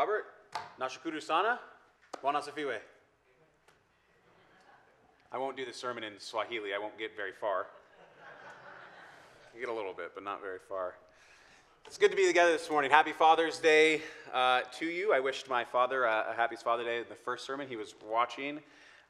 [0.00, 0.24] Robert,
[0.80, 1.58] nashukuru sana,
[2.24, 2.78] wanasifiwe.
[5.30, 6.72] I won't do the sermon in Swahili.
[6.74, 7.66] I won't get very far.
[9.54, 10.94] I get a little bit, but not very far.
[11.84, 12.90] It's good to be together this morning.
[12.90, 14.00] Happy Father's Day
[14.32, 15.12] uh, to you.
[15.12, 17.94] I wished my father a, a happy Father's Day in the first sermon he was
[18.10, 18.60] watching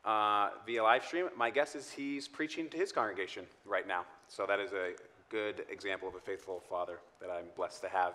[0.04, 1.26] uh, via live stream.
[1.36, 4.06] My guess is he's preaching to his congregation right now.
[4.26, 4.94] So that is a
[5.30, 8.14] good example of a faithful father that I'm blessed to have.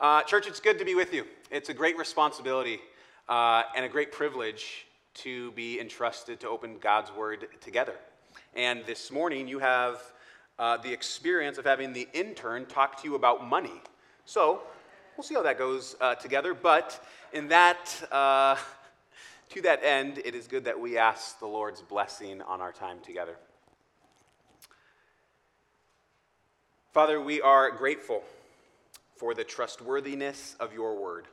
[0.00, 1.24] Uh, church, it's good to be with you.
[1.52, 2.80] It's a great responsibility
[3.28, 7.94] uh, and a great privilege to be entrusted to open God's Word together.
[8.56, 10.02] And this morning, you have
[10.58, 13.80] uh, the experience of having the intern talk to you about money.
[14.24, 14.62] So,
[15.16, 16.54] we'll see how that goes uh, together.
[16.54, 17.00] But
[17.32, 18.56] in that, uh,
[19.50, 22.98] to that end, it is good that we ask the Lord's blessing on our time
[22.98, 23.36] together.
[26.92, 28.24] Father, we are grateful
[29.16, 31.26] for the trustworthiness of your word.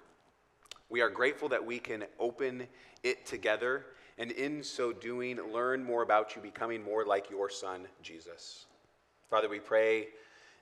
[0.89, 2.67] We are grateful that we can open
[3.03, 3.86] it together
[4.17, 8.66] and in so doing learn more about you, becoming more like your son, Jesus.
[9.30, 10.09] Father, we pray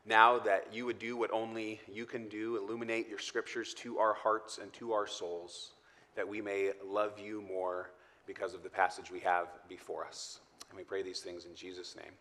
[0.05, 4.13] now that you would do what only you can do, illuminate your scriptures to our
[4.13, 5.71] hearts and to our souls,
[6.15, 7.91] that we may love you more
[8.25, 10.39] because of the passage we have before us.
[10.69, 12.13] And we pray these things in Jesus' name.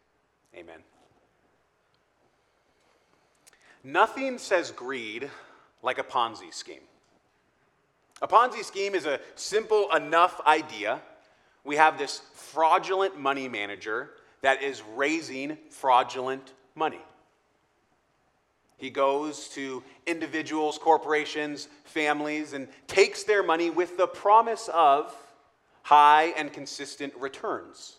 [0.56, 0.97] Amen.
[3.84, 5.30] Nothing says greed
[5.82, 6.80] like a Ponzi scheme.
[8.20, 11.00] A Ponzi scheme is a simple enough idea.
[11.64, 14.10] We have this fraudulent money manager
[14.42, 17.00] that is raising fraudulent money.
[18.76, 25.14] He goes to individuals, corporations, families, and takes their money with the promise of
[25.82, 27.97] high and consistent returns.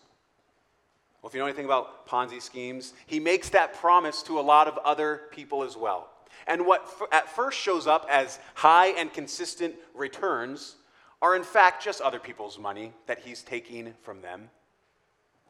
[1.22, 4.68] Well, if you know anything about Ponzi schemes, he makes that promise to a lot
[4.68, 6.08] of other people as well.
[6.46, 10.76] And what at first shows up as high and consistent returns
[11.20, 14.48] are, in fact, just other people's money that he's taking from them.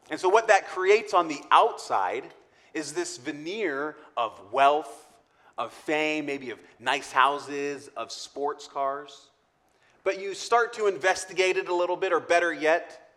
[0.09, 2.25] And so, what that creates on the outside
[2.73, 5.07] is this veneer of wealth,
[5.57, 9.29] of fame, maybe of nice houses, of sports cars.
[10.03, 13.09] But you start to investigate it a little bit, or better yet,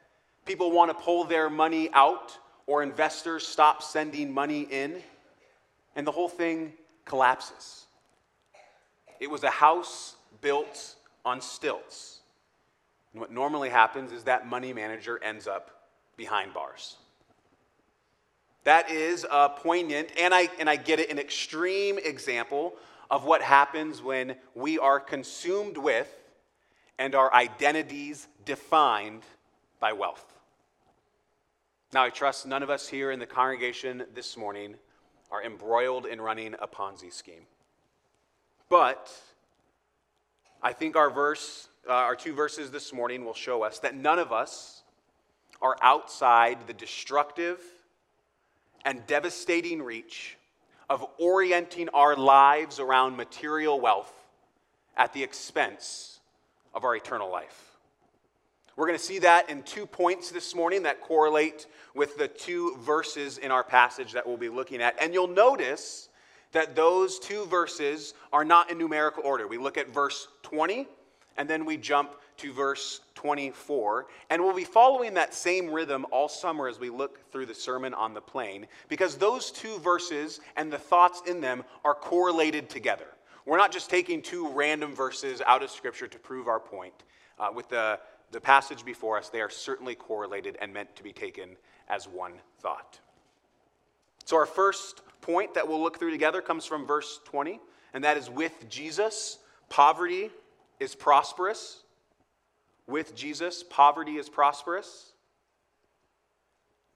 [0.44, 5.02] people want to pull their money out or investors stop sending money in,
[5.96, 6.72] and the whole thing
[7.04, 7.86] collapses.
[9.20, 12.20] It was a house built on stilts.
[13.12, 15.70] And what normally happens is that money manager ends up
[16.16, 16.96] behind bars.
[18.64, 22.74] That is a poignant, and I, and I get it, an extreme example
[23.10, 26.10] of what happens when we are consumed with
[26.98, 29.22] and our identities defined
[29.80, 30.33] by wealth.
[31.94, 34.74] Now, I trust none of us here in the congregation this morning
[35.30, 37.46] are embroiled in running a Ponzi scheme.
[38.68, 39.12] But
[40.60, 44.18] I think our verse, uh, our two verses this morning will show us that none
[44.18, 44.82] of us
[45.62, 47.60] are outside the destructive
[48.84, 50.36] and devastating reach
[50.90, 54.12] of orienting our lives around material wealth
[54.96, 56.18] at the expense
[56.74, 57.73] of our eternal life.
[58.76, 62.76] We're going to see that in two points this morning that correlate with the two
[62.80, 65.00] verses in our passage that we'll be looking at.
[65.00, 66.08] And you'll notice
[66.52, 69.46] that those two verses are not in numerical order.
[69.46, 70.88] We look at verse 20
[71.36, 74.06] and then we jump to verse 24.
[74.30, 77.94] And we'll be following that same rhythm all summer as we look through the Sermon
[77.94, 83.06] on the Plain because those two verses and the thoughts in them are correlated together.
[83.46, 86.94] We're not just taking two random verses out of Scripture to prove our point.
[87.36, 87.98] Uh, with the
[88.34, 91.56] the passage before us, they are certainly correlated and meant to be taken
[91.88, 93.00] as one thought.
[94.24, 97.60] So, our first point that we'll look through together comes from verse 20,
[97.94, 100.30] and that is with Jesus, poverty
[100.80, 101.82] is prosperous.
[102.86, 105.12] With Jesus, poverty is prosperous.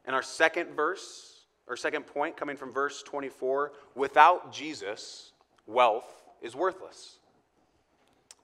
[0.05, 5.33] And our second verse, or second point, coming from verse 24, without Jesus,
[5.67, 7.19] wealth is worthless.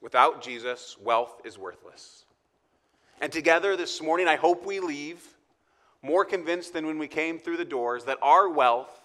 [0.01, 2.24] Without Jesus, wealth is worthless.
[3.21, 5.23] And together this morning, I hope we leave
[6.03, 9.01] more convinced than when we came through the doors that our wealth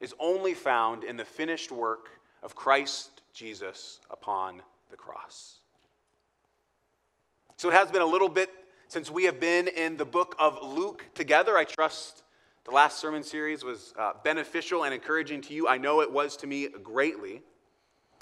[0.00, 2.08] is only found in the finished work
[2.42, 5.58] of Christ Jesus upon the cross.
[7.56, 8.50] So it has been a little bit
[8.88, 11.56] since we have been in the book of Luke together.
[11.56, 12.22] I trust
[12.64, 15.68] the last sermon series was uh, beneficial and encouraging to you.
[15.68, 17.42] I know it was to me greatly.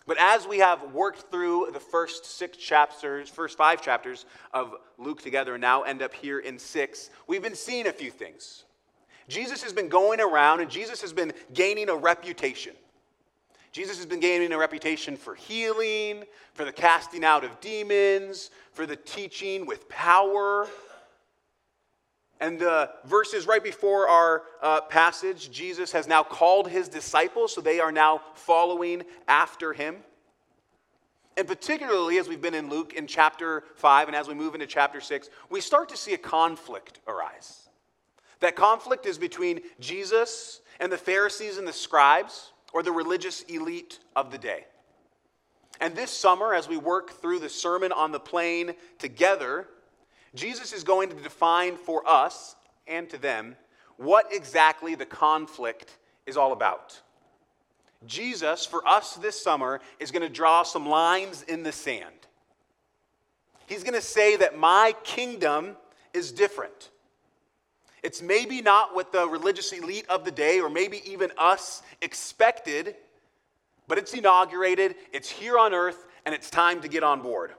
[0.07, 5.23] But as we have worked through the first six chapters, first five chapters of Luke
[5.23, 8.65] together, and now end up here in six, we've been seeing a few things.
[9.29, 12.75] Jesus has been going around and Jesus has been gaining a reputation.
[13.73, 18.87] Jesus has been gaining a reputation for healing, for the casting out of demons, for
[18.87, 20.69] the teaching with power.
[22.41, 27.61] And the verses right before our uh, passage, Jesus has now called his disciples, so
[27.61, 29.97] they are now following after him.
[31.37, 34.67] And particularly as we've been in Luke in chapter 5 and as we move into
[34.67, 37.69] chapter 6, we start to see a conflict arise.
[38.41, 44.01] That conflict is between Jesus and the Pharisees and the scribes, or the religious elite
[44.17, 44.67] of the day.
[45.81, 49.69] And this summer, as we work through the Sermon on the Plain together,
[50.35, 53.57] Jesus is going to define for us and to them
[53.97, 57.01] what exactly the conflict is all about.
[58.07, 62.27] Jesus, for us this summer, is going to draw some lines in the sand.
[63.67, 65.77] He's going to say that my kingdom
[66.13, 66.91] is different.
[68.03, 72.97] It's maybe not what the religious elite of the day, or maybe even us, expected,
[73.89, 77.53] but it's inaugurated, it's here on earth, and it's time to get on board.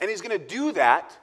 [0.00, 1.16] And he's going to do that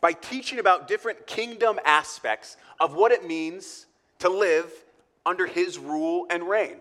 [0.00, 3.86] by teaching about different kingdom aspects of what it means
[4.20, 4.70] to live
[5.24, 6.76] under his rule and reign,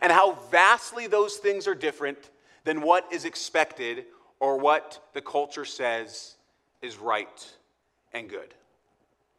[0.00, 2.30] and how vastly those things are different
[2.64, 4.06] than what is expected
[4.40, 6.36] or what the culture says
[6.82, 7.52] is right
[8.12, 8.54] and good.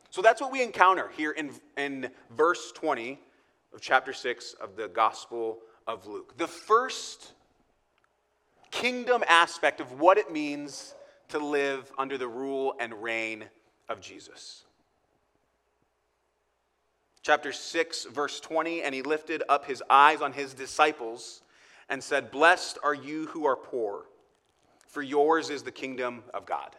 [0.09, 3.19] So that's what we encounter here in, in verse 20
[3.73, 6.37] of chapter 6 of the Gospel of Luke.
[6.37, 7.33] The first
[8.71, 10.93] kingdom aspect of what it means
[11.29, 13.45] to live under the rule and reign
[13.89, 14.63] of Jesus.
[17.21, 21.41] Chapter 6, verse 20 And he lifted up his eyes on his disciples
[21.89, 24.05] and said, Blessed are you who are poor,
[24.87, 26.75] for yours is the kingdom of God.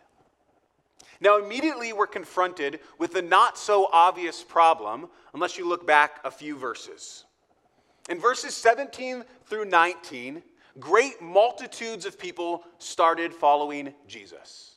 [1.21, 6.31] Now, immediately we're confronted with the not so obvious problem, unless you look back a
[6.31, 7.25] few verses.
[8.09, 10.43] In verses 17 through 19,
[10.79, 14.77] great multitudes of people started following Jesus.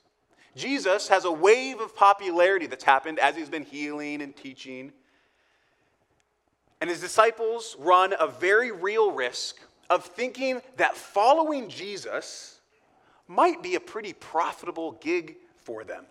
[0.55, 4.91] Jesus has a wave of popularity that's happened as he's been healing and teaching.
[6.81, 9.59] And his disciples run a very real risk
[9.89, 12.59] of thinking that following Jesus
[13.27, 16.05] might be a pretty profitable gig for them.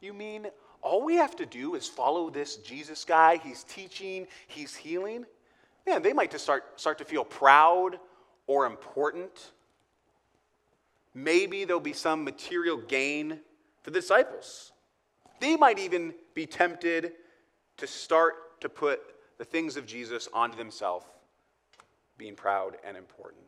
[0.00, 0.48] You mean
[0.82, 3.36] all we have to do is follow this Jesus guy?
[3.36, 5.24] He's teaching, he's healing?
[5.86, 7.98] Man, they might just start, start to feel proud
[8.46, 9.52] or important.
[11.14, 13.40] Maybe there'll be some material gain
[13.82, 14.72] for the disciples.
[15.40, 17.12] They might even be tempted
[17.78, 19.00] to start to put
[19.38, 21.06] the things of Jesus onto themselves,
[22.16, 23.42] being proud and important.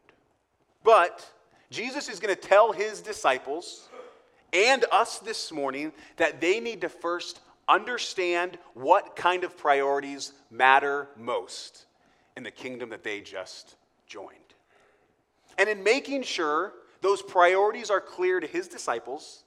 [0.82, 1.25] But
[1.70, 3.88] Jesus is going to tell his disciples
[4.52, 11.08] and us this morning that they need to first understand what kind of priorities matter
[11.17, 11.87] most
[12.37, 13.76] in the kingdom that they just
[14.06, 14.44] joined.
[15.58, 19.44] And in making sure those priorities are clear to his disciples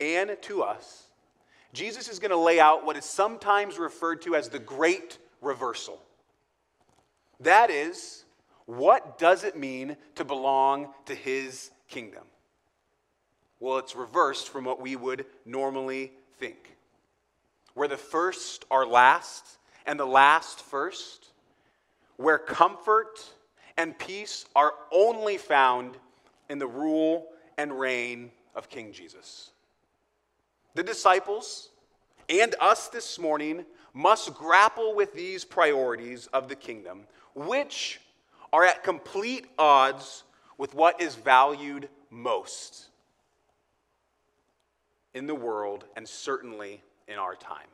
[0.00, 1.04] and to us,
[1.72, 6.00] Jesus is going to lay out what is sometimes referred to as the great reversal.
[7.40, 8.24] That is,
[8.66, 12.24] what does it mean to belong to his kingdom?
[13.60, 16.76] Well, it's reversed from what we would normally think.
[17.74, 21.28] Where the first are last and the last first,
[22.16, 23.24] where comfort
[23.78, 25.96] and peace are only found
[26.50, 29.52] in the rule and reign of King Jesus.
[30.74, 31.70] The disciples
[32.28, 37.04] and us this morning must grapple with these priorities of the kingdom,
[37.34, 38.00] which
[38.52, 40.24] are at complete odds
[40.58, 42.88] with what is valued most
[45.14, 47.66] in the world and certainly in our time.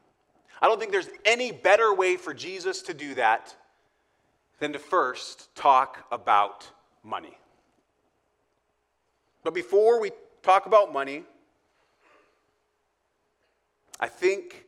[0.60, 3.54] I don't think there's any better way for Jesus to do that
[4.58, 6.68] than to first talk about
[7.02, 7.36] money.
[9.42, 10.10] But before we
[10.42, 11.24] talk about money,
[14.00, 14.64] I think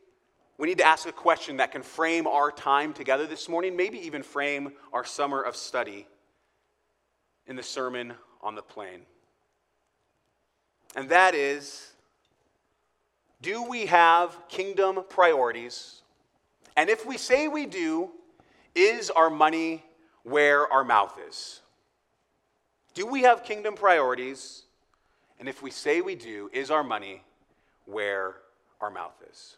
[0.57, 3.99] we need to ask a question that can frame our time together this morning, maybe
[3.99, 6.07] even frame our summer of study
[7.45, 9.01] in the Sermon on the Plain.
[10.95, 11.93] And that is
[13.41, 16.01] do we have kingdom priorities?
[16.75, 18.09] And if we say we do,
[18.77, 19.83] is our money
[20.23, 21.61] where our mouth is?
[22.93, 24.63] Do we have kingdom priorities?
[25.39, 27.23] And if we say we do, is our money
[27.85, 28.35] where
[28.79, 29.57] our mouth is?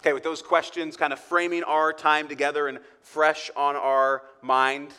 [0.00, 4.92] Okay, with those questions kind of framing our time together and fresh on our mind,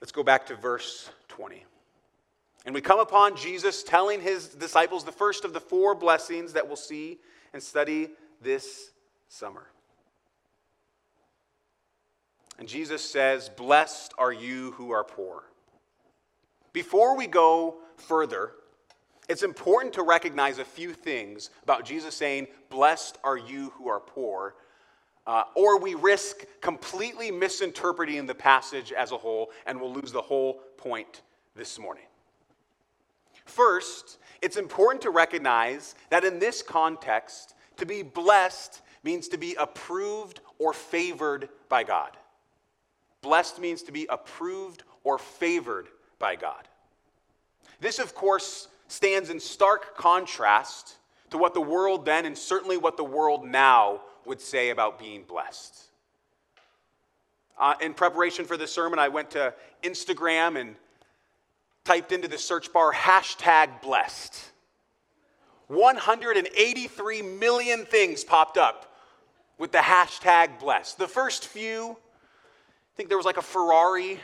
[0.00, 1.64] let's go back to verse 20.
[2.64, 6.66] And we come upon Jesus telling his disciples the first of the four blessings that
[6.66, 7.18] we'll see
[7.52, 8.10] and study
[8.42, 8.90] this
[9.28, 9.66] summer.
[12.58, 15.44] And Jesus says, Blessed are you who are poor.
[16.72, 18.52] Before we go further,
[19.28, 24.00] it's important to recognize a few things about Jesus saying, Blessed are you who are
[24.00, 24.54] poor,
[25.26, 30.22] uh, or we risk completely misinterpreting the passage as a whole and we'll lose the
[30.22, 31.22] whole point
[31.54, 32.04] this morning.
[33.44, 39.54] First, it's important to recognize that in this context, to be blessed means to be
[39.54, 42.16] approved or favored by God.
[43.22, 46.68] Blessed means to be approved or favored by God.
[47.80, 50.96] This, of course, stands in stark contrast
[51.30, 55.22] to what the world then and certainly what the world now would say about being
[55.22, 55.84] blessed.
[57.58, 60.76] Uh, in preparation for this sermon, I went to Instagram and
[61.84, 64.52] typed into the search bar hashtag blessed.
[65.66, 68.94] 183 million things popped up
[69.58, 70.98] with the hashtag blessed.
[70.98, 71.96] The first few,
[72.98, 74.18] think there was like a Ferrari,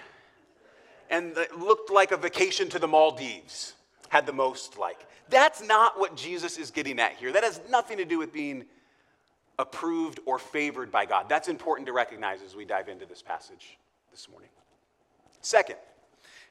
[1.09, 3.75] and it looked like a vacation to the Maldives,
[4.09, 5.07] had the most like.
[5.29, 7.31] That's not what Jesus is getting at here.
[7.31, 8.65] That has nothing to do with being
[9.61, 11.29] approved or favored by God.
[11.29, 13.79] That's important to recognize as we dive into this passage
[14.11, 14.51] this morning.
[15.41, 15.77] Second,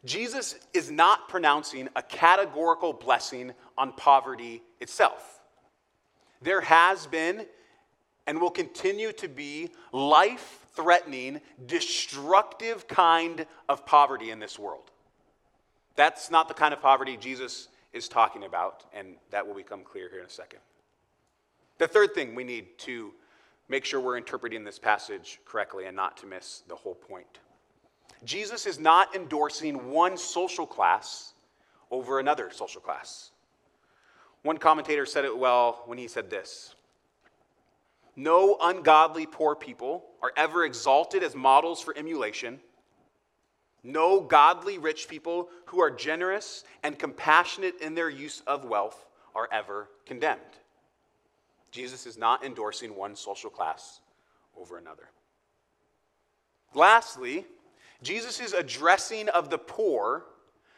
[0.05, 5.41] Jesus is not pronouncing a categorical blessing on poverty itself.
[6.41, 7.45] There has been
[8.25, 14.91] and will continue to be life threatening, destructive kind of poverty in this world.
[15.95, 20.09] That's not the kind of poverty Jesus is talking about, and that will become clear
[20.09, 20.59] here in a second.
[21.77, 23.13] The third thing we need to
[23.69, 27.39] make sure we're interpreting this passage correctly and not to miss the whole point.
[28.23, 31.33] Jesus is not endorsing one social class
[31.91, 33.31] over another social class.
[34.43, 36.75] One commentator said it well when he said this
[38.15, 42.59] No ungodly poor people are ever exalted as models for emulation.
[43.83, 49.49] No godly rich people who are generous and compassionate in their use of wealth are
[49.51, 50.39] ever condemned.
[51.71, 53.99] Jesus is not endorsing one social class
[54.57, 55.09] over another.
[56.73, 57.45] Lastly,
[58.01, 60.23] Jesus' addressing of the poor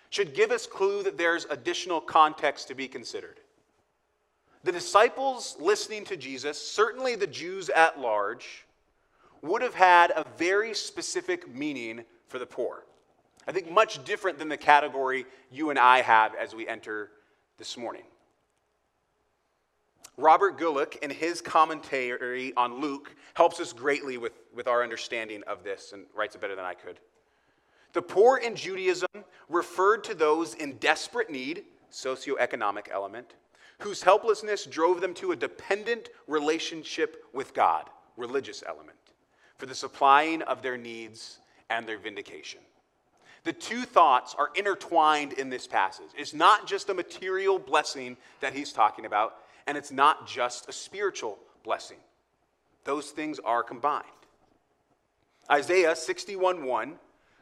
[0.09, 3.39] should give us clue that there's additional context to be considered.
[4.63, 8.64] The disciples listening to Jesus, certainly the Jews at large,
[9.41, 12.85] would have had a very specific meaning for the poor.
[13.47, 17.11] I think much different than the category you and I have as we enter
[17.57, 18.03] this morning.
[20.17, 25.63] Robert Gulick, in his commentary on Luke, helps us greatly with, with our understanding of
[25.63, 26.99] this and writes it better than I could.
[27.93, 29.09] The poor in Judaism
[29.49, 33.35] referred to those in desperate need, socioeconomic element,
[33.79, 38.97] whose helplessness drove them to a dependent relationship with God, religious element,
[39.65, 41.39] for the supplying of their needs
[41.71, 42.59] and their vindication.
[43.45, 46.09] The two thoughts are intertwined in this passage.
[46.15, 50.71] It's not just a material blessing that he's talking about, and it's not just a
[50.71, 51.97] spiritual blessing.
[52.83, 54.05] Those things are combined.
[55.49, 56.99] Isaiah 61 1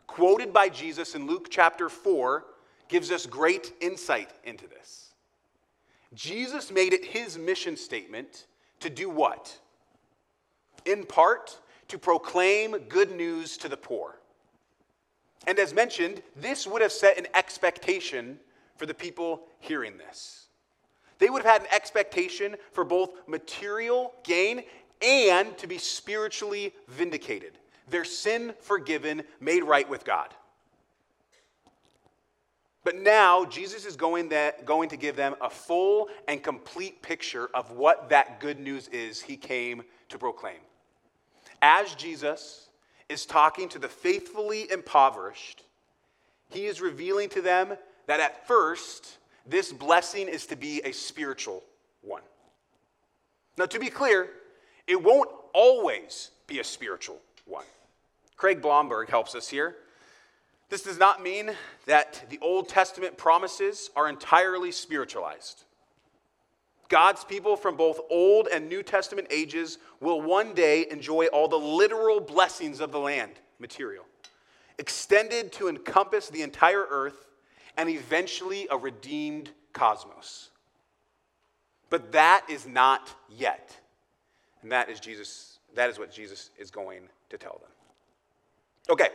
[0.07, 2.45] quoted by Jesus in Luke chapter 4,
[2.87, 5.11] gives us great insight into this.
[6.13, 8.47] Jesus made it his mission statement
[8.79, 9.59] to do what?
[10.85, 14.19] In part, to proclaim good news to the poor.
[15.47, 18.39] And as mentioned, this would have set an expectation
[18.77, 20.47] for the people hearing this.
[21.19, 24.63] They would have had an expectation for both material gain
[25.01, 27.57] and to be spiritually vindicated
[27.89, 30.29] their sin forgiven, made right with God.
[32.83, 37.49] But now, Jesus is going, that, going to give them a full and complete picture
[37.53, 40.57] of what that good news is he came to proclaim.
[41.63, 42.67] As Jesus
[43.07, 45.63] is talking to the faithfully impoverished,
[46.49, 49.17] he is revealing to them that at first,
[49.47, 51.63] this blessing is to be a spiritual
[52.01, 52.21] one.
[53.57, 54.29] Now, to be clear,
[54.87, 57.65] it won't always be a spiritual one.
[58.35, 59.77] Craig Blomberg helps us here.
[60.67, 61.51] This does not mean
[61.85, 65.63] that the Old Testament promises are entirely spiritualized.
[66.93, 71.55] God's people from both Old and New Testament ages will one day enjoy all the
[71.55, 74.05] literal blessings of the land, material,
[74.77, 77.31] extended to encompass the entire earth
[77.77, 80.51] and eventually a redeemed cosmos.
[81.89, 83.75] But that is not yet.
[84.61, 87.71] And that is Jesus, that is what Jesus is going to tell them.
[88.91, 89.09] Okay,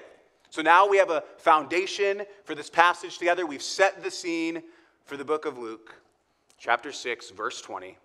[0.50, 3.46] so now we have a foundation for this passage together.
[3.46, 4.64] We've set the scene
[5.04, 5.94] for the book of Luke,
[6.58, 7.96] chapter 6, verse 20.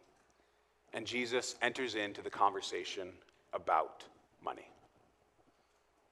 [0.93, 3.09] And Jesus enters into the conversation
[3.53, 4.03] about
[4.43, 4.67] money.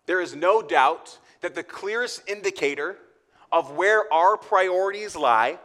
[0.05, 2.97] There is no doubt that the clearest indicator
[3.51, 5.59] of where our priorities lie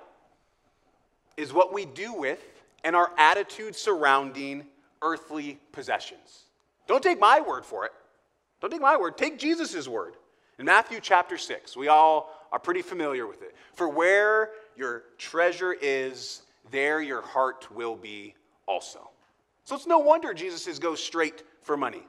[1.37, 2.43] is what we do with
[2.85, 4.65] and our attitude surrounding
[5.03, 6.45] earthly possessions.
[6.87, 7.93] Don't take my word for it.
[8.61, 9.19] Don't take my word.
[9.19, 10.15] Take Jesus' word.
[10.59, 13.55] In Matthew chapter 6, we all are pretty familiar with it.
[13.75, 18.35] For where your treasure is, there your heart will be
[18.67, 19.11] also.
[19.65, 22.03] So it's no wonder Jesus says go straight for money.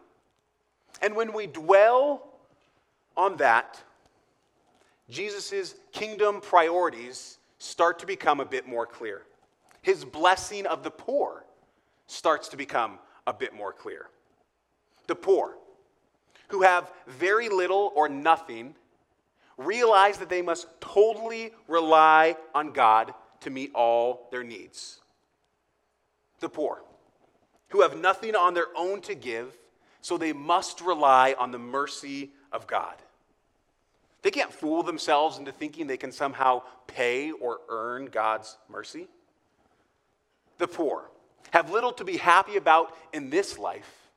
[1.01, 2.27] And when we dwell
[3.15, 3.81] on that,
[5.09, 9.23] Jesus' kingdom priorities start to become a bit more clear.
[9.81, 11.45] His blessing of the poor
[12.07, 14.07] starts to become a bit more clear.
[15.07, 15.57] The poor,
[16.49, 18.75] who have very little or nothing,
[19.57, 24.99] realize that they must totally rely on God to meet all their needs.
[26.39, 26.83] The poor,
[27.69, 29.57] who have nothing on their own to give,
[30.01, 32.95] so they must rely on the mercy of God.
[34.21, 39.07] They can't fool themselves into thinking they can somehow pay or earn God's mercy.
[40.57, 41.09] The poor
[41.51, 44.09] have little to be happy about in this life,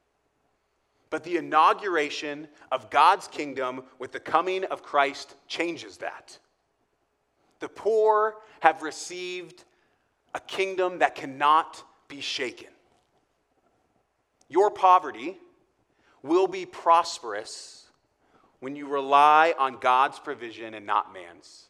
[1.10, 6.38] but the inauguration of God's kingdom with the coming of Christ changes that.
[7.60, 9.64] The poor have received
[10.34, 12.68] a kingdom that cannot be shaken.
[14.48, 15.38] Your poverty
[16.22, 17.86] will be prosperous
[18.58, 21.68] when you rely on God's provision and not man's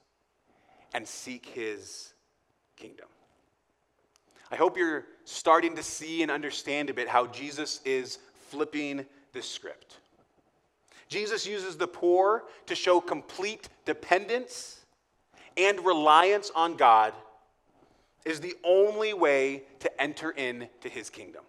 [0.93, 2.13] and seek his
[2.77, 3.07] kingdom.
[4.51, 8.19] I hope you're starting to see and understand a bit how Jesus is
[8.49, 9.99] flipping the script.
[11.09, 14.80] Jesus uses the poor to show complete dependence
[15.67, 17.13] and reliance on God
[18.25, 21.43] is the only way to enter into his kingdom.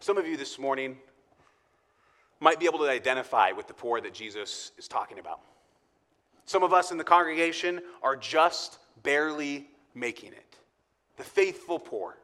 [0.00, 0.96] Some of you this morning
[2.40, 5.40] might be able to identify with the poor that Jesus is talking about.
[6.44, 10.56] Some of us in the congregation are just barely making it.
[11.16, 12.18] The faithful poor.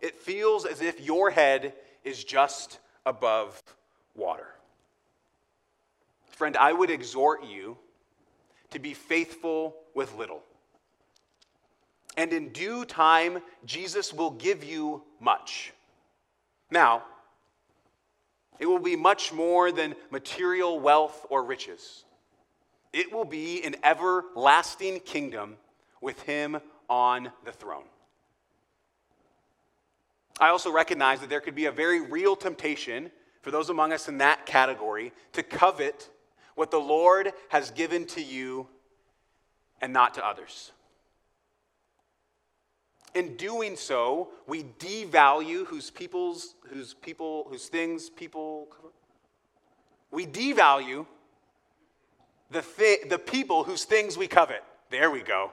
[0.00, 3.62] It feels as if your head is just above
[4.14, 4.48] water.
[6.42, 7.78] Friend, I would exhort you
[8.70, 10.42] to be faithful with little.
[12.16, 15.72] And in due time, Jesus will give you much.
[16.68, 17.04] Now,
[18.58, 22.02] it will be much more than material wealth or riches.
[22.92, 25.56] It will be an everlasting kingdom
[26.00, 26.58] with him
[26.90, 27.84] on the throne.
[30.40, 34.08] I also recognize that there could be a very real temptation for those among us
[34.08, 36.08] in that category to covet
[36.54, 38.66] what the Lord has given to you
[39.80, 40.72] and not to others.
[43.14, 48.68] In doing so, we devalue whose people's, whose people, whose things people.
[50.10, 51.06] We devalue
[52.50, 54.62] the, thi- the people whose things we covet.
[54.90, 55.50] There we go.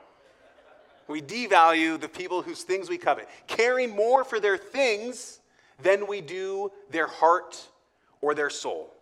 [1.08, 5.40] We devalue the people whose things we covet, caring more for their things
[5.82, 7.68] than we do their heart
[8.22, 8.94] or their soul.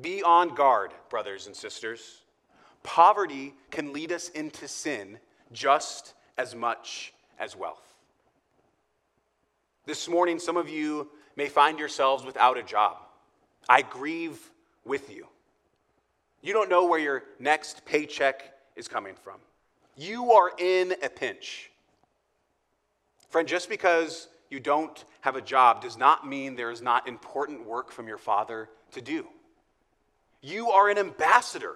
[0.00, 2.22] Be on guard, brothers and sisters.
[2.82, 5.18] Poverty can lead us into sin
[5.52, 7.94] just as much as wealth.
[9.86, 12.98] This morning, some of you may find yourselves without a job.
[13.68, 14.38] I grieve
[14.84, 15.26] with you.
[16.42, 19.36] You don't know where your next paycheck is coming from.
[19.96, 21.70] You are in a pinch.
[23.30, 27.66] Friend, just because you don't have a job does not mean there is not important
[27.66, 29.26] work from your Father to do.
[30.46, 31.74] You are an ambassador.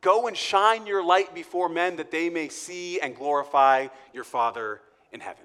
[0.00, 4.80] Go and shine your light before men that they may see and glorify your Father
[5.12, 5.44] in heaven.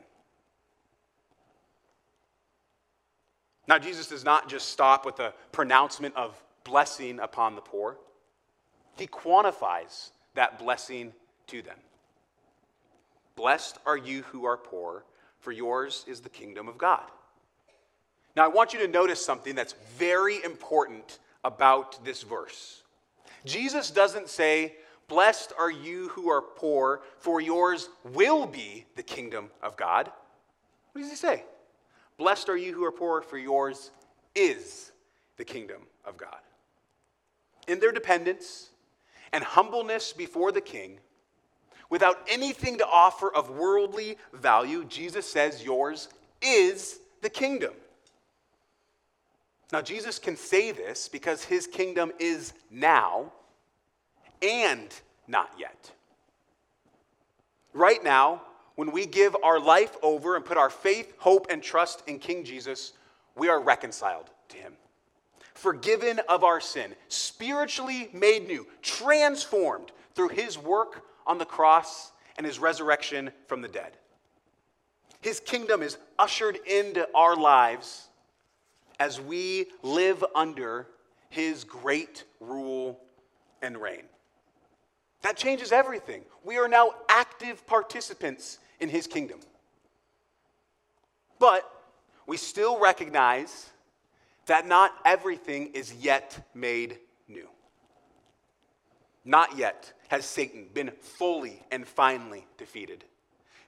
[3.68, 7.98] Now, Jesus does not just stop with a pronouncement of blessing upon the poor,
[8.98, 11.14] he quantifies that blessing
[11.48, 11.78] to them.
[13.36, 15.04] Blessed are you who are poor,
[15.40, 17.04] for yours is the kingdom of God.
[18.36, 22.84] Now, I want you to notice something that's very important about this verse.
[23.46, 24.76] Jesus doesn't say,
[25.08, 30.12] Blessed are you who are poor, for yours will be the kingdom of God.
[30.92, 31.44] What does he say?
[32.18, 33.92] Blessed are you who are poor, for yours
[34.36, 34.92] is
[35.38, 36.40] the kingdom of God.
[37.68, 38.70] In their dependence
[39.32, 41.00] and humbleness before the king,
[41.90, 46.10] without anything to offer of worldly value, Jesus says, Yours
[46.42, 47.74] is the kingdom.
[49.74, 53.34] Now, Jesus can say this because his kingdom is now
[54.40, 54.94] and
[55.28, 55.92] not yet.
[57.74, 58.44] Right now,
[58.76, 62.44] when we give our life over and put our faith, hope, and trust in King
[62.44, 62.94] Jesus,
[63.36, 64.74] we are reconciled to him,
[65.56, 72.46] forgiven of our sin, spiritually made new, transformed through his work on the cross and
[72.46, 73.98] his resurrection from the dead.
[75.22, 78.10] His kingdom is ushered into our lives
[79.00, 80.88] as we live under
[81.30, 83.00] his great rule
[83.62, 84.04] and reign.
[85.24, 86.24] That changes everything.
[86.44, 89.40] We are now active participants in his kingdom.
[91.40, 91.70] But
[92.28, 93.70] we still recognize
[94.46, 97.48] that not everything is yet made new.
[99.26, 103.06] Not yet has Satan been fully and finally defeated.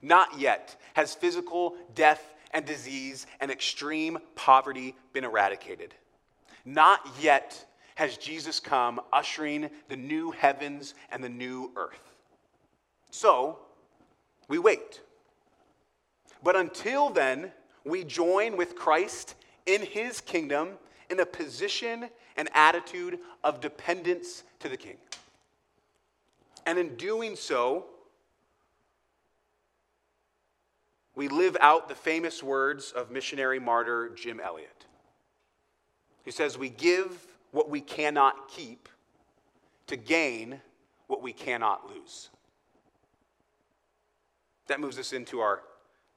[0.01, 5.93] Not yet has physical death and disease and extreme poverty been eradicated.
[6.63, 7.63] Not yet
[7.95, 11.99] has Jesus come, ushering the new heavens and the new earth.
[13.11, 13.59] So,
[14.47, 15.01] we wait.
[16.41, 17.51] But until then,
[17.83, 20.69] we join with Christ in his kingdom
[21.09, 24.97] in a position and attitude of dependence to the king.
[26.65, 27.85] And in doing so,
[31.15, 34.85] we live out the famous words of missionary martyr Jim Elliot.
[36.23, 38.89] He says, We give what we cannot keep
[39.87, 40.59] to gain
[41.07, 42.29] what we cannot lose.
[44.67, 45.61] That moves us into our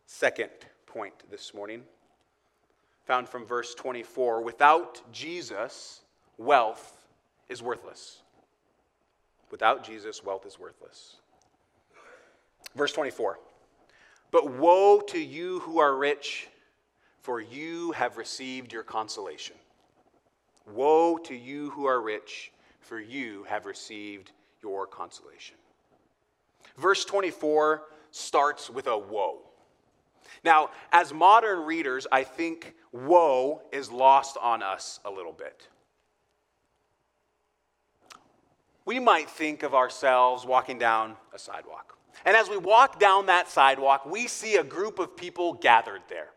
[0.07, 0.51] second
[0.87, 1.83] point this morning,
[3.05, 4.43] found from verse 24.
[4.43, 6.01] Without Jesus,
[6.39, 7.07] wealth
[7.49, 8.23] is worthless.
[9.51, 11.17] Without Jesus, wealth is worthless.
[12.75, 13.39] Verse 24.
[14.31, 16.49] But woe to you who are rich,
[17.21, 19.57] for you have received your consolation.
[20.73, 25.57] Woe to you who are rich, for you have received your consolation.
[26.77, 29.41] Verse 24 starts with a woe.
[30.45, 35.69] Now, as modern readers, I think woe is lost on us a little bit.
[38.85, 41.98] We might think of ourselves walking down a sidewalk.
[42.25, 46.29] And as we walk down that sidewalk, we see a group of people gathered there.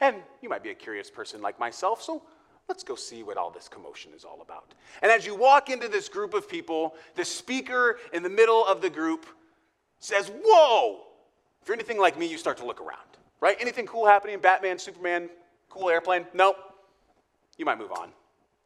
[0.00, 2.22] And you might be a curious person like myself, so
[2.68, 4.74] let's go see what all this commotion is all about.
[5.02, 8.80] And as you walk into this group of people, the speaker in the middle of
[8.80, 9.26] the group
[9.98, 11.00] says, Whoa!
[11.62, 13.56] If you're anything like me, you start to look around, right?
[13.60, 14.38] Anything cool happening?
[14.38, 15.28] Batman, Superman,
[15.68, 16.26] cool airplane?
[16.32, 16.56] Nope.
[17.56, 18.12] You might move on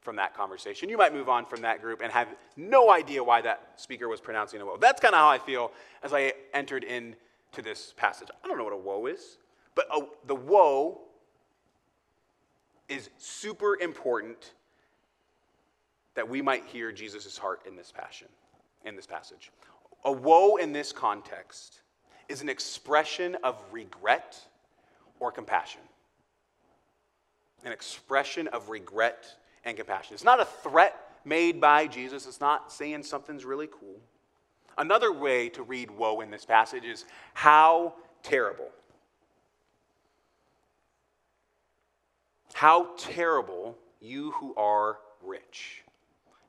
[0.02, 0.88] from that conversation.
[0.88, 4.20] You might move on from that group and have no idea why that speaker was
[4.20, 4.76] pronouncing a woe.
[4.76, 8.28] That's kind of how I feel as I entered into this passage.
[8.44, 9.38] I don't know what a woe is,
[9.74, 11.00] but a, the woe
[12.88, 14.52] is super important
[16.14, 18.28] that we might hear Jesus' heart in this passion,
[18.84, 19.50] in this passage.
[20.04, 21.80] A woe in this context
[22.28, 24.38] is an expression of regret
[25.20, 25.80] or compassion.
[27.64, 29.26] An expression of regret
[29.64, 30.14] and compassion.
[30.14, 34.00] It's not a threat made by Jesus, it's not saying something's really cool.
[34.78, 38.68] Another way to read woe in this passage is how terrible.
[42.54, 45.82] How terrible you who are rich.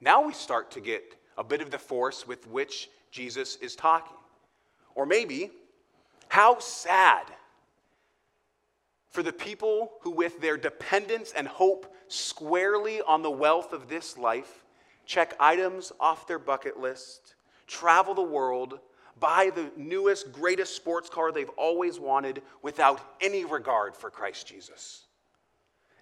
[0.02, 4.18] Now we start to get a bit of the force with which Jesus is talking.
[4.96, 5.52] Or maybe,
[6.30, 7.26] how sad
[9.14, 14.18] for the people who, with their dependence and hope squarely on the wealth of this
[14.18, 14.66] life,
[15.06, 17.36] check items off their bucket list,
[17.68, 18.80] travel the world,
[19.20, 25.04] buy the newest, greatest sports car they've always wanted without any regard for Christ Jesus.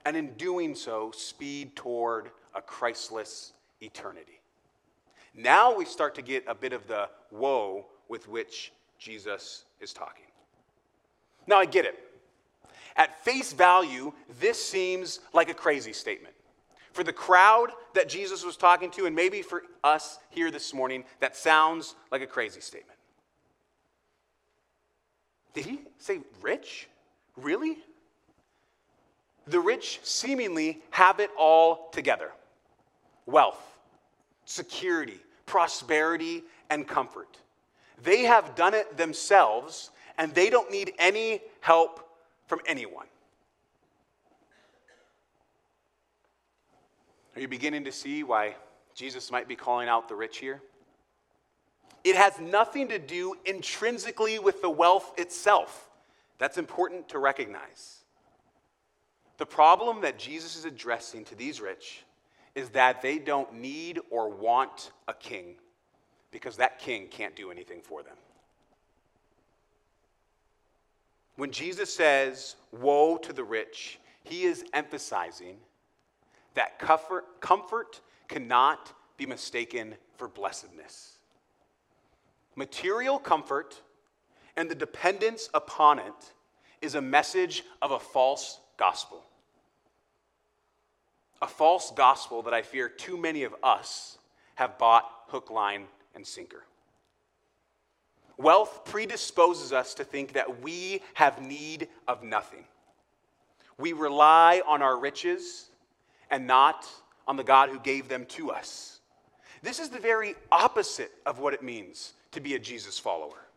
[0.05, 4.39] And in doing so, speed toward a Christless eternity.
[5.35, 10.27] Now we start to get a bit of the woe with which Jesus is talking.
[11.45, 12.10] Now I get it.
[12.95, 16.35] At face value, this seems like a crazy statement.
[16.93, 21.05] For the crowd that Jesus was talking to, and maybe for us here this morning,
[21.19, 22.99] that sounds like a crazy statement.
[25.53, 26.87] Did he say rich?
[27.37, 27.77] Really?
[29.47, 32.31] The rich seemingly have it all together
[33.25, 33.61] wealth,
[34.45, 37.37] security, prosperity, and comfort.
[38.03, 42.10] They have done it themselves, and they don't need any help
[42.51, 43.05] from anyone.
[47.33, 48.57] Are you beginning to see why
[48.93, 50.61] Jesus might be calling out the rich here?
[52.03, 55.89] It has nothing to do intrinsically with the wealth itself.
[56.39, 58.03] That's important to recognize.
[59.37, 62.03] The problem that Jesus is addressing to these rich
[62.53, 65.55] is that they don't need or want a king
[66.31, 68.17] because that king can't do anything for them.
[71.41, 75.57] When Jesus says, Woe to the rich, he is emphasizing
[76.53, 81.13] that comfort, comfort cannot be mistaken for blessedness.
[82.55, 83.81] Material comfort
[84.55, 86.33] and the dependence upon it
[86.79, 89.23] is a message of a false gospel.
[91.41, 94.19] A false gospel that I fear too many of us
[94.53, 96.65] have bought hook, line, and sinker.
[98.37, 102.65] Wealth predisposes us to think that we have need of nothing.
[103.77, 105.69] We rely on our riches
[106.29, 106.87] and not
[107.27, 108.99] on the God who gave them to us.
[109.61, 113.47] This is the very opposite of what it means to be a Jesus follower.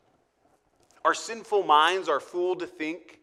[1.05, 3.21] Our sinful minds are fooled to think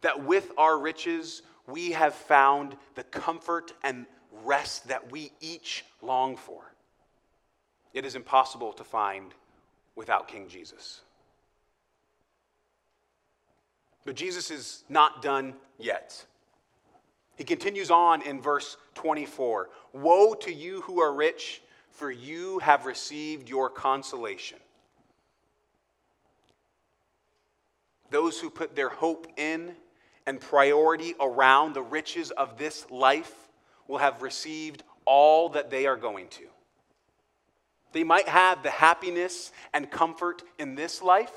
[0.00, 4.06] that with our riches, we have found the comfort and
[4.44, 6.72] rest that we each long for.
[7.92, 9.34] It is impossible to find
[9.98, 11.02] without King Jesus.
[14.06, 16.24] But Jesus is not done yet.
[17.36, 22.86] He continues on in verse 24 Woe to you who are rich, for you have
[22.86, 24.58] received your consolation.
[28.10, 29.74] Those who put their hope in
[30.26, 33.48] and priority around the riches of this life
[33.88, 36.47] will have received all that they are going to.
[37.92, 41.32] They might have the happiness and comfort in this life,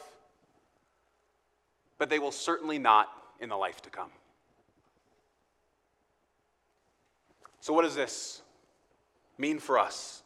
[1.97, 3.07] but they will certainly not
[3.39, 4.09] in the life to come.
[7.61, 8.41] So, what does this
[9.37, 10.23] mean for us?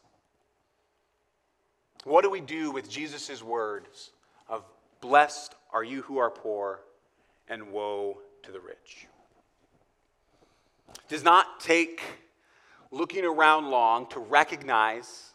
[2.06, 4.12] What do we do with Jesus' words
[4.48, 4.64] of
[5.02, 6.80] blessed are you who are poor,
[7.50, 9.08] and woe to the rich?
[10.90, 12.02] It does not take
[12.92, 15.35] looking around long to recognize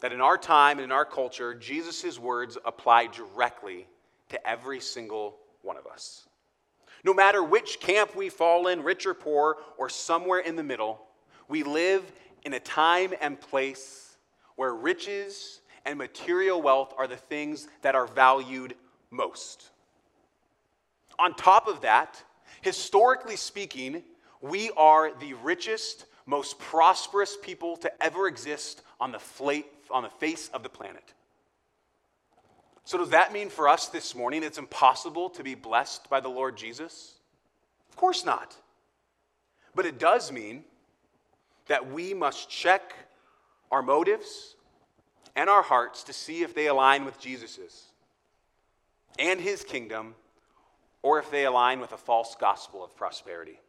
[0.00, 3.86] that in our time and in our culture, Jesus' words apply directly
[4.28, 6.26] to every single one of us.
[7.04, 11.00] No matter which camp we fall in, rich or poor, or somewhere in the middle,
[11.48, 12.02] we live
[12.44, 14.16] in a time and place
[14.56, 18.74] where riches and material wealth are the things that are valued
[19.10, 19.70] most.
[21.18, 22.22] On top of that,
[22.60, 24.02] historically speaking,
[24.40, 30.10] we are the richest, most prosperous people to ever exist on the, fla- on the
[30.10, 31.14] face of the planet.
[32.84, 36.28] So, does that mean for us this morning it's impossible to be blessed by the
[36.28, 37.14] Lord Jesus?
[37.90, 38.56] Of course not.
[39.74, 40.64] But it does mean
[41.66, 42.94] that we must check
[43.70, 44.54] our motives
[45.34, 47.86] and our hearts to see if they align with Jesus's
[49.18, 50.14] and his kingdom
[51.02, 53.60] or if they align with a false gospel of prosperity.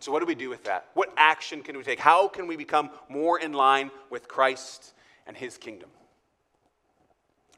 [0.00, 0.86] So, what do we do with that?
[0.94, 1.98] What action can we take?
[1.98, 4.92] How can we become more in line with Christ
[5.26, 5.88] and his kingdom?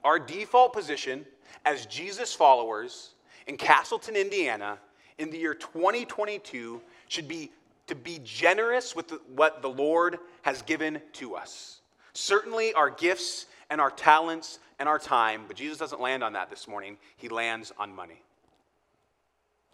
[0.04, 1.26] Our default position
[1.64, 3.14] as Jesus followers
[3.46, 4.78] in Castleton, Indiana,
[5.18, 7.50] in the year 2022 should be
[7.86, 11.80] to be generous with what the Lord has given to us.
[12.12, 16.50] Certainly, our gifts and our talents and our time, but Jesus doesn't land on that
[16.50, 16.96] this morning.
[17.16, 18.22] He lands on money.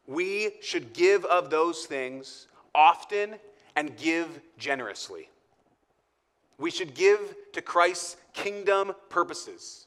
[0.06, 3.36] We should give of those things often
[3.76, 5.28] and give generously.
[6.58, 9.86] We should give to Christ's kingdom purposes.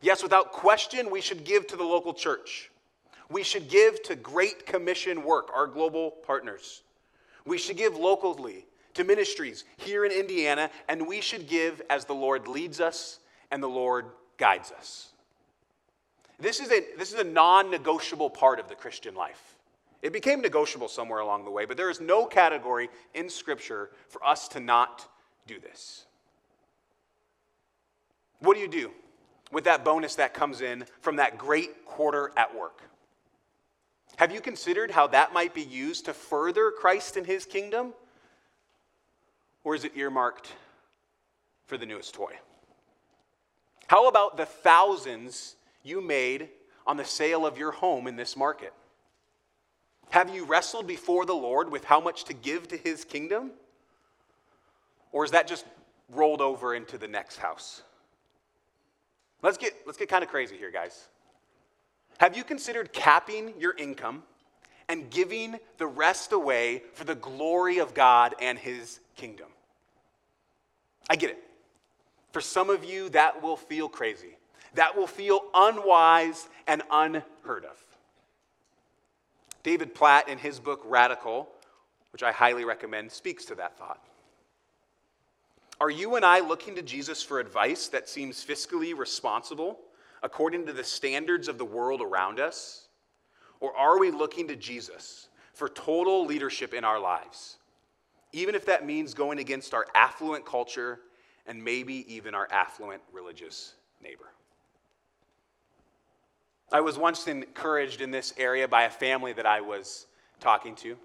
[0.00, 2.70] Yes, without question, we should give to the local church.
[3.28, 6.82] We should give to Great Commission work, our global partners.
[7.44, 12.14] We should give locally to ministries here in Indiana, and we should give as the
[12.14, 13.18] Lord leads us
[13.50, 14.06] and the Lord
[14.38, 15.10] guides us.
[16.38, 19.55] This is a, this is a non negotiable part of the Christian life.
[20.06, 24.24] It became negotiable somewhere along the way, but there is no category in Scripture for
[24.24, 25.08] us to not
[25.48, 26.06] do this.
[28.38, 28.92] What do you do
[29.50, 32.82] with that bonus that comes in from that great quarter at work?
[34.14, 37.92] Have you considered how that might be used to further Christ and his kingdom?
[39.64, 40.52] Or is it earmarked
[41.64, 42.34] for the newest toy?
[43.88, 46.50] How about the thousands you made
[46.86, 48.72] on the sale of your home in this market?
[50.10, 53.50] Have you wrestled before the Lord with how much to give to his kingdom?
[55.12, 55.64] Or is that just
[56.10, 57.82] rolled over into the next house?
[59.42, 61.08] Let's get, let's get kind of crazy here, guys.
[62.18, 64.22] Have you considered capping your income
[64.88, 69.48] and giving the rest away for the glory of God and his kingdom?
[71.10, 71.42] I get it.
[72.32, 74.36] For some of you, that will feel crazy.
[74.74, 77.85] That will feel unwise and unheard of.
[79.66, 81.48] David Platt, in his book Radical,
[82.12, 84.00] which I highly recommend, speaks to that thought.
[85.80, 89.80] Are you and I looking to Jesus for advice that seems fiscally responsible
[90.22, 92.86] according to the standards of the world around us?
[93.58, 97.56] Or are we looking to Jesus for total leadership in our lives,
[98.32, 101.00] even if that means going against our affluent culture
[101.44, 104.28] and maybe even our affluent religious neighbor.
[106.72, 110.06] I was once encouraged in this area by a family that I was
[110.40, 110.96] talking to.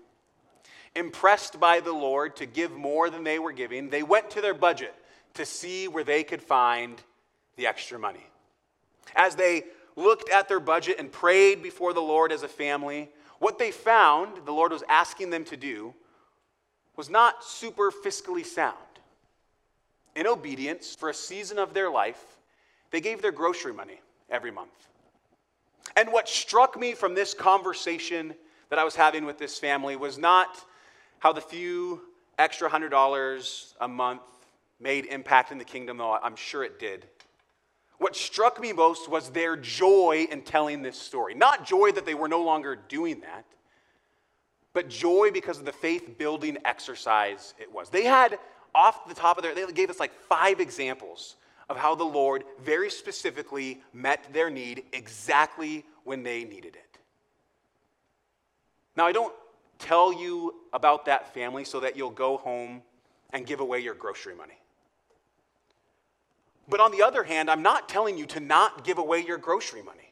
[0.96, 4.54] Impressed by the Lord to give more than they were giving, they went to their
[4.54, 4.94] budget
[5.36, 7.02] to see where they could find
[7.56, 8.26] the extra money.
[9.16, 9.64] As they
[9.96, 14.46] looked at their budget and prayed before the Lord as a family, what they found
[14.46, 15.94] the Lord was asking them to do
[16.96, 18.76] was not super fiscally sound.
[20.16, 22.38] In obedience, for a season of their life,
[22.90, 24.70] they gave their grocery money every month.
[25.96, 28.34] And what struck me from this conversation
[28.70, 30.58] that I was having with this family was not
[31.20, 32.02] how the few
[32.40, 34.22] extra hundred dollars a month
[34.80, 37.06] made impact in the kingdom, though I'm sure it did.
[37.98, 41.36] What struck me most was their joy in telling this story.
[41.36, 43.46] Not joy that they were no longer doing that,
[44.74, 47.90] but joy because of the faith building exercise it was.
[47.90, 48.40] They had
[48.74, 51.36] off the top of their, they gave us like five examples
[51.72, 57.00] of how the Lord very specifically met their need exactly when they needed it.
[58.98, 59.34] Now, I don't
[59.80, 62.82] tell you about that family so that you'll go home
[63.32, 64.60] and give away your grocery money.
[66.68, 69.82] But on the other hand, I'm not telling you to not give away your grocery
[69.82, 70.12] money.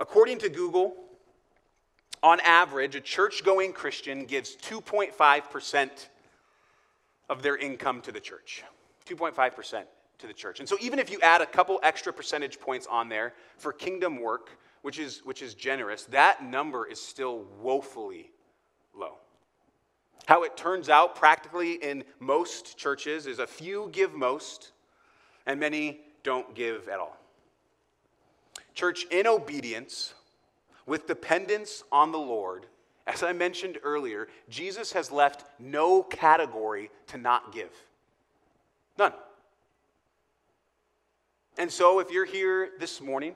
[0.00, 0.96] According to Google,
[2.24, 5.90] on average, a church going Christian gives 2.5%
[7.30, 8.62] of their income to the church.
[9.06, 9.84] 2.5%
[10.18, 10.58] to the church.
[10.58, 14.20] And so even if you add a couple extra percentage points on there for kingdom
[14.20, 14.50] work,
[14.82, 18.30] which is, which is generous, that number is still woefully
[18.94, 19.14] low.
[20.26, 24.72] How it turns out practically in most churches is a few give most,
[25.46, 27.16] and many don't give at all.
[28.74, 30.14] Church, in obedience,
[30.84, 32.66] with dependence on the Lord,
[33.12, 37.70] as I mentioned earlier, Jesus has left no category to not give.
[38.98, 39.12] None.
[41.58, 43.34] And so, if you're here this morning,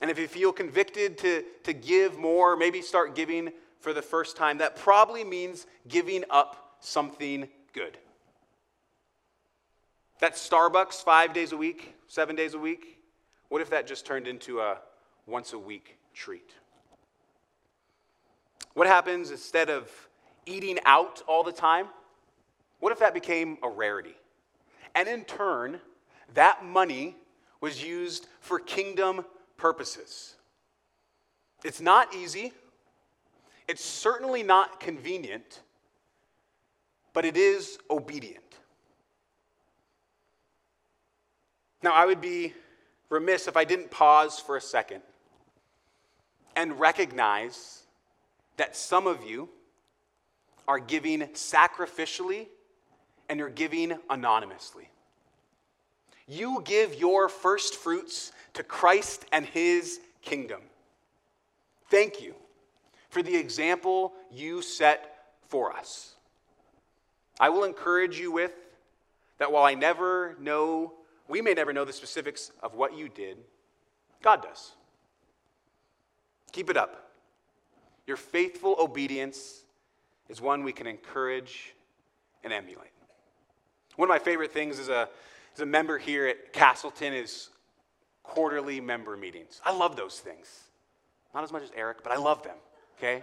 [0.00, 4.36] and if you feel convicted to, to give more, maybe start giving for the first
[4.36, 7.98] time, that probably means giving up something good.
[10.20, 12.98] That Starbucks five days a week, seven days a week,
[13.48, 14.78] what if that just turned into a
[15.26, 16.52] once a week treat?
[18.78, 19.90] What happens instead of
[20.46, 21.88] eating out all the time?
[22.78, 24.14] What if that became a rarity?
[24.94, 25.80] And in turn,
[26.34, 27.16] that money
[27.60, 29.24] was used for kingdom
[29.56, 30.36] purposes.
[31.64, 32.52] It's not easy.
[33.66, 35.62] It's certainly not convenient,
[37.14, 38.60] but it is obedient.
[41.82, 42.54] Now, I would be
[43.10, 45.02] remiss if I didn't pause for a second
[46.54, 47.77] and recognize
[48.58, 49.48] that some of you
[50.68, 52.46] are giving sacrificially
[53.28, 54.90] and you're giving anonymously.
[56.26, 60.60] You give your first fruits to Christ and his kingdom.
[61.88, 62.34] Thank you
[63.08, 65.14] for the example you set
[65.48, 66.14] for us.
[67.40, 68.52] I will encourage you with
[69.38, 70.92] that while I never know,
[71.28, 73.38] we may never know the specifics of what you did,
[74.22, 74.72] God does.
[76.52, 77.07] Keep it up.
[78.08, 79.62] Your faithful obedience
[80.28, 81.74] is one we can encourage
[82.42, 82.90] and emulate.
[83.94, 85.08] One of my favorite things as a,
[85.54, 87.50] as a member here at Castleton is
[88.24, 89.60] quarterly member meetings.
[89.64, 90.64] I love those things.
[91.32, 92.56] Not as much as Eric, but I love them
[92.98, 93.22] okay?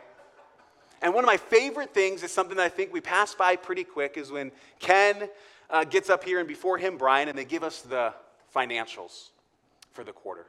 [1.02, 3.84] And one of my favorite things is something that I think we pass by pretty
[3.84, 5.30] quick is when Ken
[5.70, 8.14] uh, gets up here and before him, Brian, and they give us the
[8.56, 9.30] financials
[9.92, 10.46] for the quarter.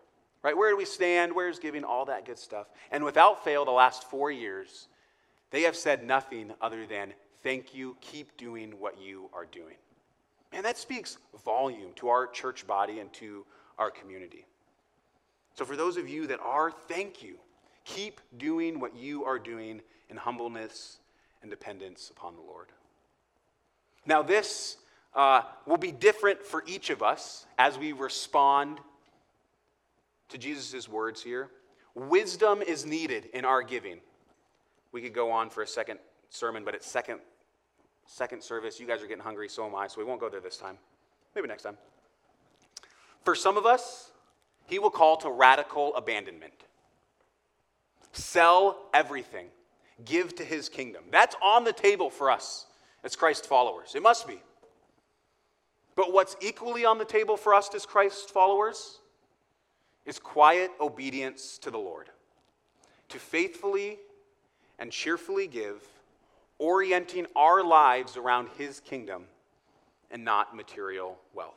[0.47, 0.57] Right?
[0.57, 1.35] Where do we stand?
[1.35, 1.83] Where's giving?
[1.83, 2.69] All that good stuff.
[2.93, 4.87] And without fail, the last four years,
[5.51, 9.75] they have said nothing other than, thank you, keep doing what you are doing.
[10.53, 13.45] And that speaks volume to our church body and to
[13.77, 14.47] our community.
[15.55, 17.39] So, for those of you that are, thank you.
[17.85, 21.01] Keep doing what you are doing in humbleness
[21.43, 22.69] and dependence upon the Lord.
[24.07, 24.77] Now, this
[25.13, 28.79] uh, will be different for each of us as we respond
[30.29, 31.51] to Jesus' words here.
[31.95, 34.01] Wisdom is needed in our giving.
[34.93, 35.99] We could go on for a second
[36.31, 37.21] sermon, but it's second,
[38.07, 38.79] second service.
[38.79, 40.79] You guys are getting hungry, so am I, so we won't go there this time.
[41.35, 41.77] Maybe next time.
[43.25, 44.11] For some of us,
[44.67, 46.53] he will call to radical abandonment.
[48.13, 49.49] Sell everything,
[50.05, 51.05] give to his kingdom.
[51.11, 52.67] That's on the table for us
[53.05, 53.95] as Christ followers.
[53.95, 54.41] It must be.
[55.95, 59.01] But what's equally on the table for us as Christ followers
[60.07, 62.11] is quiet obedience to the Lord.
[63.09, 63.99] to faithfully
[64.79, 65.83] and cheerfully give,
[66.59, 69.25] orienting our lives around His kingdom
[70.11, 71.55] and not material wealth.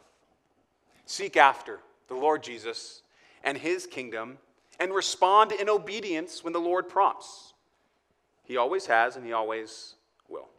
[1.06, 3.02] Seek after the Lord Jesus
[3.44, 4.38] and His kingdom
[4.80, 7.54] and respond in obedience when the Lord prompts.
[8.44, 9.96] He always has and He always
[10.28, 10.50] will.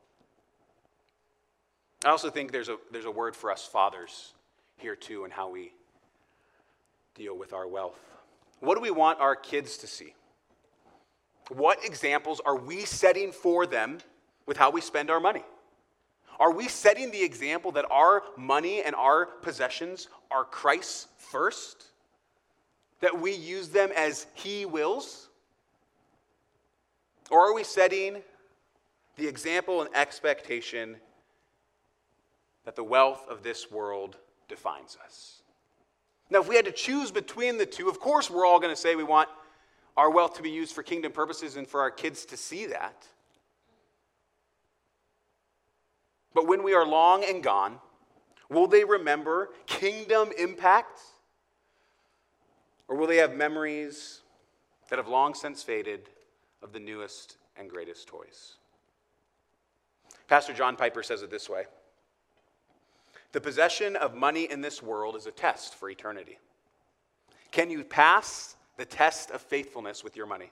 [2.04, 4.32] I also think there's a, there's a word for us fathers
[4.76, 5.72] here too and how we
[7.20, 8.00] deal with our wealth.
[8.60, 10.14] What do we want our kids to see?
[11.50, 13.98] What examples are we setting for them
[14.46, 15.44] with how we spend our money?
[16.38, 21.88] Are we setting the example that our money and our possessions are Christ's first?
[23.00, 25.28] That we use them as He wills?
[27.30, 28.22] Or are we setting
[29.16, 30.96] the example and expectation
[32.64, 34.16] that the wealth of this world
[34.48, 35.39] defines us?
[36.30, 38.80] Now, if we had to choose between the two, of course, we're all going to
[38.80, 39.28] say we want
[39.96, 43.06] our wealth to be used for kingdom purposes and for our kids to see that.
[46.32, 47.78] But when we are long and gone,
[48.48, 51.02] will they remember kingdom impacts?
[52.86, 54.20] Or will they have memories
[54.88, 56.08] that have long since faded
[56.62, 58.54] of the newest and greatest toys?
[60.28, 61.64] Pastor John Piper says it this way
[63.32, 66.38] The possession of money in this world is a test for eternity.
[67.52, 70.50] Can you pass the test of faithfulness with your money?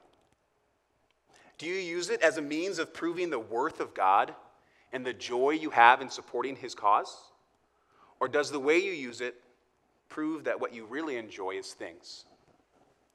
[1.59, 4.35] Do you use it as a means of proving the worth of God
[4.93, 7.17] and the joy you have in supporting His cause?
[8.21, 9.35] Or does the way you use it
[10.09, 12.25] prove that what you really enjoy is things,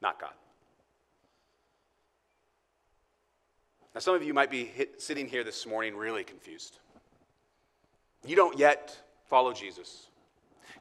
[0.02, 0.34] not God?
[3.94, 6.78] Now, some of you might be hit, sitting here this morning really confused.
[8.26, 8.96] You don't yet
[9.26, 10.08] follow Jesus.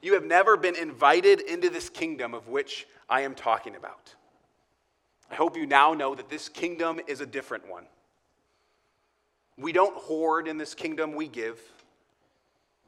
[0.02, 4.16] You have never been invited into this kingdom of which I am talking about.
[5.32, 7.86] I hope you now know that this kingdom is a different one.
[9.58, 11.60] We don't hoard in this kingdom, we give.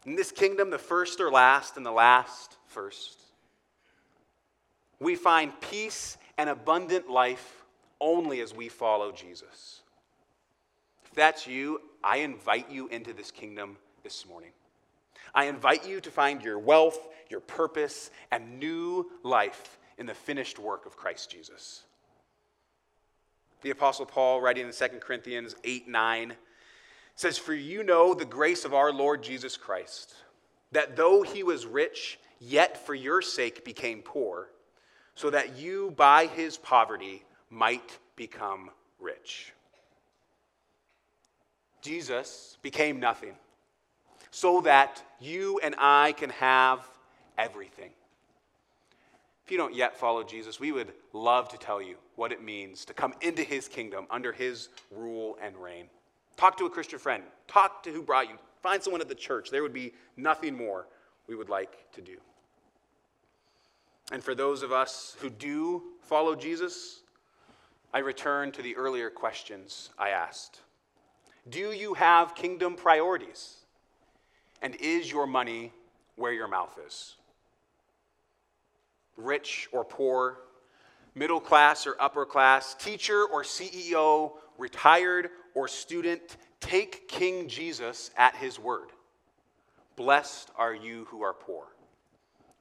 [0.06, 3.20] In this kingdom, the first are last and the last first.
[5.00, 7.66] We find peace and abundant life
[8.00, 9.82] only as we follow Jesus.
[11.06, 14.52] If that's you, I invite you into this kingdom this morning.
[15.36, 16.98] I invite you to find your wealth,
[17.30, 21.84] your purpose, and new life in the finished work of Christ Jesus
[23.66, 26.36] the Apostle Paul, writing in 2 Corinthians 8 9,
[27.16, 30.14] says, For you know the grace of our Lord Jesus Christ,
[30.72, 34.50] that though he was rich, yet for your sake became poor,
[35.16, 38.70] so that you by his poverty might become
[39.00, 39.52] rich.
[41.82, 43.34] Jesus became nothing
[44.36, 46.86] so that you and I can have
[47.38, 47.92] everything.
[49.46, 52.84] If you don't yet follow Jesus, we would love to tell you what it means
[52.84, 55.86] to come into his kingdom under his rule and reign.
[56.36, 57.24] Talk to a Christian friend.
[57.48, 58.36] Talk to who brought you.
[58.62, 59.52] Find someone at the church.
[59.52, 60.86] There would be nothing more
[61.28, 62.18] we would like to do.
[64.12, 67.04] And for those of us who do follow Jesus,
[67.94, 70.60] I return to the earlier questions I asked.
[71.48, 73.60] Do you have kingdom priorities?
[74.62, 75.72] And is your money
[76.16, 77.16] where your mouth is?
[79.18, 80.40] rich or poor,
[81.14, 88.36] middle class or upper class, teacher or CEO, retired or student, take King Jesus at
[88.36, 88.90] his word.
[89.96, 91.66] Blessed are you who are poor,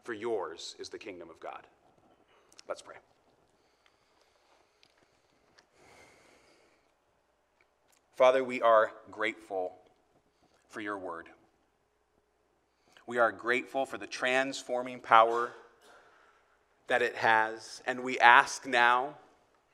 [0.05, 1.67] for yours is the kingdom of God.
[2.69, 2.97] Let's pray.
[8.17, 9.73] Father, we are grateful
[10.69, 11.29] for your word.
[13.07, 15.53] We are grateful for the transforming power
[16.87, 17.83] that it has.
[17.87, 19.17] And we ask now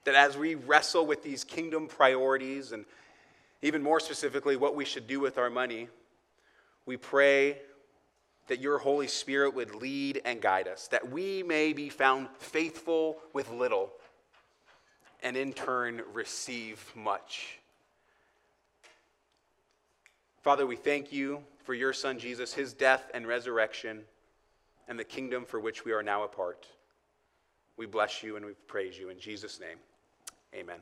[0.04, 2.84] that as we wrestle with these kingdom priorities and
[3.62, 5.88] even more specifically what we should do with our money,
[6.86, 7.58] we pray
[8.48, 13.18] that your Holy Spirit would lead and guide us, that we may be found faithful
[13.32, 13.92] with little
[15.22, 17.59] and in turn receive much.
[20.42, 24.02] Father, we thank you for your Son Jesus, his death and resurrection,
[24.88, 26.66] and the kingdom for which we are now a part.
[27.76, 29.78] We bless you and we praise you in Jesus' name.
[30.54, 30.80] Amen.